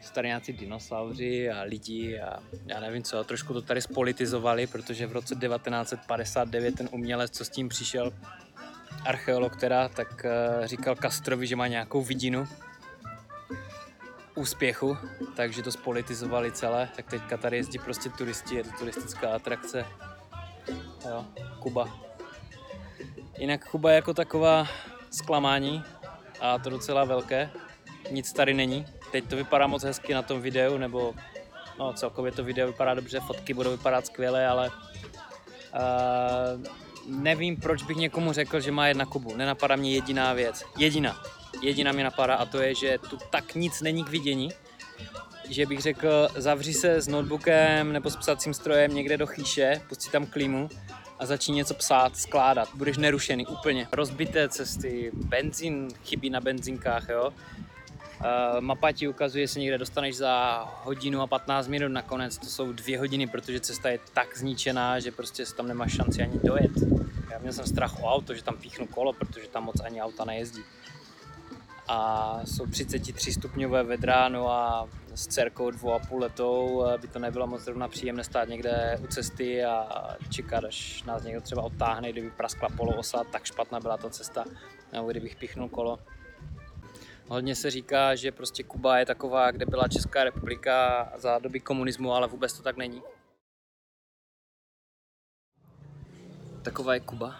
Jsou 0.00 0.12
tady 0.12 0.28
nějací 0.28 0.52
dinosauři 0.52 1.50
a 1.50 1.62
lidi 1.62 2.20
a 2.20 2.42
já 2.66 2.80
nevím 2.80 3.02
co, 3.02 3.24
trošku 3.24 3.52
to 3.52 3.62
tady 3.62 3.82
spolitizovali, 3.82 4.66
protože 4.66 5.06
v 5.06 5.12
roce 5.12 5.34
1959 5.34 6.74
ten 6.74 6.88
umělec, 6.92 7.30
co 7.30 7.44
s 7.44 7.48
tím 7.48 7.68
přišel, 7.68 8.12
archeolog 9.04 9.56
teda, 9.56 9.88
tak 9.88 10.24
eh, 10.24 10.68
říkal 10.68 10.96
Castrovi, 10.96 11.46
že 11.46 11.56
má 11.56 11.66
nějakou 11.66 12.02
vidinu 12.02 12.48
úspěchu, 14.36 14.98
takže 15.36 15.62
to 15.62 15.72
spolitizovali 15.72 16.52
celé, 16.52 16.88
tak 16.96 17.06
teďka 17.06 17.36
tady 17.36 17.56
jezdí 17.56 17.78
prostě 17.78 18.10
turisti, 18.10 18.54
je 18.54 18.64
to 18.64 18.70
turistická 18.78 19.34
atrakce. 19.34 19.84
Jo, 21.08 21.24
Kuba. 21.60 21.88
Jinak 23.38 23.70
Kuba 23.70 23.90
je 23.90 23.96
jako 23.96 24.14
taková 24.14 24.66
zklamání 25.10 25.84
a 26.40 26.58
to 26.58 26.70
docela 26.70 27.04
velké. 27.04 27.50
Nic 28.10 28.32
tady 28.32 28.54
není. 28.54 28.86
Teď 29.12 29.28
to 29.28 29.36
vypadá 29.36 29.66
moc 29.66 29.82
hezky 29.82 30.14
na 30.14 30.22
tom 30.22 30.40
videu, 30.40 30.78
nebo 30.78 31.14
no 31.78 31.92
celkově 31.92 32.32
to 32.32 32.44
video 32.44 32.66
vypadá 32.66 32.94
dobře, 32.94 33.20
fotky 33.20 33.54
budou 33.54 33.70
vypadat 33.70 34.06
skvěle, 34.06 34.46
ale 34.46 34.70
uh, 34.70 36.62
nevím, 37.06 37.56
proč 37.56 37.82
bych 37.82 37.96
někomu 37.96 38.32
řekl, 38.32 38.60
že 38.60 38.72
má 38.72 38.86
jedna 38.86 39.06
Kubu. 39.06 39.36
Nenapadá 39.36 39.76
mě 39.76 39.94
jediná 39.94 40.32
věc. 40.32 40.64
Jediná. 40.78 41.22
Jediná 41.66 41.92
mě 41.92 42.04
napadá 42.04 42.34
a 42.34 42.46
to 42.46 42.62
je, 42.62 42.74
že 42.74 42.98
tu 43.10 43.18
tak 43.30 43.54
nic 43.54 43.80
není 43.82 44.04
k 44.04 44.08
vidění, 44.08 44.48
že 45.50 45.66
bych 45.66 45.80
řekl, 45.80 46.28
zavři 46.36 46.74
se 46.74 47.00
s 47.00 47.08
notebookem 47.08 47.92
nebo 47.92 48.10
s 48.10 48.16
psacím 48.16 48.54
strojem 48.54 48.94
někde 48.94 49.16
do 49.16 49.26
chýše, 49.26 49.80
pusti 49.88 50.10
tam 50.10 50.26
klímu 50.26 50.68
a 51.18 51.26
začni 51.26 51.54
něco 51.54 51.74
psát, 51.74 52.16
skládat. 52.16 52.68
Budeš 52.74 52.96
nerušený 52.96 53.46
úplně. 53.46 53.88
Rozbité 53.92 54.48
cesty, 54.48 55.10
benzín 55.14 55.88
chybí 56.04 56.30
na 56.30 56.40
benzinkách, 56.40 57.08
jo. 57.08 57.32
Uh, 58.20 58.60
mapa 58.60 58.92
ti 58.92 59.08
ukazuje, 59.08 59.48
se 59.48 59.60
někde 59.60 59.78
dostaneš 59.78 60.16
za 60.16 60.64
hodinu 60.82 61.20
a 61.20 61.26
15 61.26 61.68
minut, 61.68 61.88
nakonec 61.88 62.38
to 62.38 62.46
jsou 62.46 62.72
dvě 62.72 62.98
hodiny, 62.98 63.26
protože 63.26 63.60
cesta 63.60 63.90
je 63.90 63.98
tak 64.14 64.38
zničená, 64.38 65.00
že 65.00 65.10
prostě 65.10 65.44
tam 65.56 65.68
nemáš 65.68 65.92
šanci 65.92 66.22
ani 66.22 66.40
dojet. 66.44 66.72
Já 67.30 67.38
měl 67.38 67.52
jsem 67.52 67.66
strach 67.66 68.02
o 68.02 68.06
auto, 68.06 68.34
že 68.34 68.42
tam 68.42 68.56
píchnu 68.56 68.86
kolo, 68.86 69.12
protože 69.12 69.48
tam 69.48 69.64
moc 69.64 69.80
ani 69.80 70.02
auta 70.02 70.24
nejezdí. 70.24 70.62
A 71.88 72.40
jsou 72.44 72.66
33 72.66 73.32
stupňové 73.32 73.82
vedra, 73.82 74.28
no 74.28 74.50
a 74.50 74.88
s 75.14 75.26
dcerkou 75.26 75.70
dvou 75.70 75.92
a 75.92 75.98
půl 75.98 76.20
letou 76.20 76.84
eh, 76.84 76.98
by 76.98 77.08
to 77.08 77.18
nebylo 77.18 77.46
moc 77.46 77.62
zrovna 77.62 77.88
příjemné 77.88 78.24
stát 78.24 78.48
někde 78.48 78.98
u 79.04 79.06
cesty 79.06 79.64
a 79.64 80.16
čekat, 80.30 80.64
až 80.64 81.02
nás 81.02 81.22
někdo 81.22 81.40
třeba 81.40 81.62
odtáhne, 81.62 82.12
kdyby 82.12 82.30
praskla 82.30 82.68
poloosa, 82.76 83.24
tak 83.24 83.44
špatná 83.44 83.80
byla 83.80 83.96
ta 83.96 84.10
cesta, 84.10 84.44
nebo 84.92 85.10
kdybych 85.10 85.36
pichnul 85.36 85.68
kolo. 85.68 85.98
Hodně 87.28 87.54
se 87.54 87.70
říká, 87.70 88.14
že 88.14 88.32
prostě 88.32 88.62
Kuba 88.62 88.98
je 88.98 89.06
taková, 89.06 89.50
kde 89.50 89.66
byla 89.66 89.88
Česká 89.88 90.24
republika 90.24 91.08
za 91.16 91.38
doby 91.38 91.60
komunismu, 91.60 92.12
ale 92.12 92.28
vůbec 92.28 92.52
to 92.52 92.62
tak 92.62 92.76
není. 92.76 93.02
Taková 96.62 96.94
je 96.94 97.00
Kuba 97.00 97.36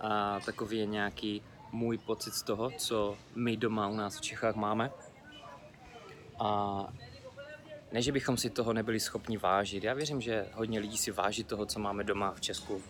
a 0.00 0.40
takový 0.40 0.78
je 0.78 0.86
nějaký 0.86 1.42
můj 1.72 1.98
pocit 1.98 2.34
z 2.34 2.42
toho, 2.42 2.70
co 2.70 3.16
my 3.34 3.56
doma 3.56 3.88
u 3.88 3.94
nás 3.94 4.16
v 4.16 4.20
Čechách 4.20 4.54
máme. 4.54 4.90
A 6.38 6.80
ne, 7.92 8.02
že 8.02 8.12
bychom 8.12 8.36
si 8.36 8.50
toho 8.50 8.72
nebyli 8.72 9.00
schopni 9.00 9.36
vážit. 9.36 9.84
Já 9.84 9.94
věřím, 9.94 10.20
že 10.20 10.46
hodně 10.52 10.80
lidí 10.80 10.98
si 10.98 11.10
váží 11.10 11.44
toho, 11.44 11.66
co 11.66 11.78
máme 11.78 12.04
doma 12.04 12.32
v 12.32 12.40
Česku. 12.40 12.82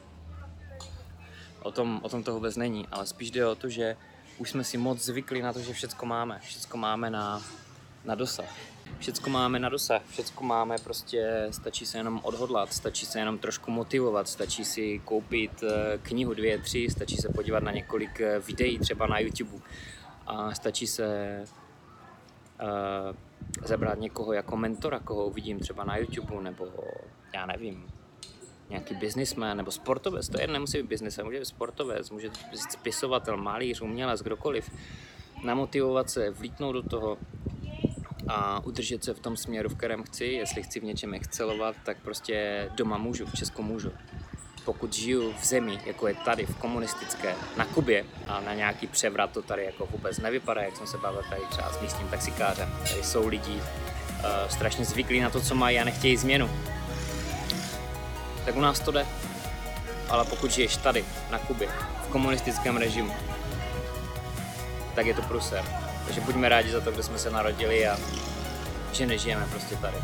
O 1.62 1.72
tom, 1.72 2.00
o 2.02 2.08
tom 2.08 2.22
to 2.22 2.34
vůbec 2.34 2.56
není, 2.56 2.86
ale 2.90 3.06
spíš 3.06 3.30
jde 3.30 3.46
o 3.46 3.54
to, 3.54 3.68
že 3.68 3.96
už 4.38 4.50
jsme 4.50 4.64
si 4.64 4.78
moc 4.78 5.04
zvykli 5.04 5.42
na 5.42 5.52
to, 5.52 5.60
že 5.60 5.72
všecko 5.72 6.06
máme. 6.06 6.38
Všecko 6.38 6.76
máme 6.76 7.10
na, 7.10 7.42
na 8.04 8.14
dosah. 8.14 8.75
Všecko 8.98 9.30
máme 9.30 9.58
na 9.58 9.68
dosah, 9.68 10.02
všecko 10.08 10.44
máme 10.44 10.76
prostě, 10.84 11.48
stačí 11.50 11.86
se 11.86 11.98
jenom 11.98 12.20
odhodlat, 12.22 12.72
stačí 12.72 13.06
se 13.06 13.18
jenom 13.18 13.38
trošku 13.38 13.70
motivovat, 13.70 14.28
stačí 14.28 14.64
si 14.64 15.00
koupit 15.04 15.62
eh, 15.62 15.98
knihu 16.02 16.34
dvě, 16.34 16.58
tři, 16.58 16.86
stačí 16.90 17.16
se 17.16 17.28
podívat 17.28 17.62
na 17.62 17.72
několik 17.72 18.20
eh, 18.20 18.38
videí 18.38 18.78
třeba 18.78 19.06
na 19.06 19.18
YouTube 19.18 19.58
a 20.26 20.54
stačí 20.54 20.86
se 20.86 21.44
uh, 22.62 23.16
zabrat 23.66 23.98
někoho 23.98 24.32
jako 24.32 24.56
mentora, 24.56 24.98
koho 24.98 25.26
uvidím 25.26 25.60
třeba 25.60 25.84
na 25.84 25.96
YouTube 25.96 26.42
nebo 26.42 26.68
já 27.34 27.46
nevím, 27.46 27.86
nějaký 28.70 28.94
biznismen 28.94 29.56
nebo 29.56 29.70
sportovec, 29.70 30.28
to 30.28 30.40
je 30.40 30.46
nemusí 30.46 30.78
být 30.78 30.88
biznis, 30.88 31.18
může 31.24 31.38
být 31.38 31.44
sportovec, 31.44 32.10
může 32.10 32.28
být 32.28 32.58
spisovatel, 32.70 33.36
malíř, 33.36 33.80
umělec, 33.80 34.22
kdokoliv. 34.22 34.70
Namotivovat 35.44 36.10
se, 36.10 36.30
vlítnout 36.30 36.72
do 36.72 36.82
toho 36.82 37.18
a 38.28 38.60
udržet 38.64 39.04
se 39.04 39.14
v 39.14 39.20
tom 39.20 39.36
směru, 39.36 39.68
v 39.68 39.74
kterém 39.74 40.02
chci. 40.02 40.24
Jestli 40.24 40.62
chci 40.62 40.80
v 40.80 40.84
něčem 40.84 41.14
excelovat, 41.14 41.76
tak 41.84 41.96
prostě 42.02 42.68
doma 42.74 42.98
můžu, 42.98 43.26
v 43.26 43.34
Česku 43.34 43.62
můžu. 43.62 43.92
Pokud 44.64 44.92
žiju 44.92 45.32
v 45.40 45.44
zemi, 45.44 45.78
jako 45.86 46.08
je 46.08 46.14
tady, 46.14 46.46
v 46.46 46.56
komunistické, 46.56 47.34
na 47.56 47.64
Kubě 47.64 48.04
a 48.26 48.40
na 48.40 48.54
nějaký 48.54 48.86
převrat 48.86 49.30
to 49.30 49.42
tady 49.42 49.64
jako 49.64 49.86
vůbec 49.86 50.18
nevypadá, 50.18 50.62
jak 50.62 50.76
jsem 50.76 50.86
se 50.86 50.98
bavil 50.98 51.22
tady 51.30 51.42
třeba 51.50 51.72
s 51.72 51.80
místním 51.80 52.08
taxikářem. 52.08 52.68
Tady 52.88 53.02
jsou 53.02 53.28
lidi 53.28 53.54
uh, 53.54 53.62
strašně 54.48 54.84
zvyklí 54.84 55.20
na 55.20 55.30
to, 55.30 55.40
co 55.40 55.54
mají 55.54 55.78
a 55.78 55.84
nechtějí 55.84 56.16
změnu 56.16 56.50
tak 58.46 58.56
u 58.56 58.60
nás 58.60 58.80
to 58.80 58.90
jde. 58.90 59.06
Ale 60.08 60.24
pokud 60.24 60.50
žiješ 60.50 60.76
tady, 60.76 61.04
na 61.30 61.38
Kubě, 61.38 61.68
v 62.04 62.08
komunistickém 62.08 62.76
režimu, 62.76 63.14
tak 64.94 65.06
je 65.06 65.14
to 65.14 65.22
pruser. 65.22 65.85
Takže 66.06 66.20
buďme 66.20 66.48
rádi 66.48 66.70
za 66.70 66.80
to, 66.80 66.92
kde 66.92 67.02
jsme 67.02 67.18
se 67.18 67.30
narodili 67.30 67.88
a 67.88 67.98
že 68.92 69.06
nežijeme 69.06 69.46
prostě 69.50 69.76
tady. 69.76 69.96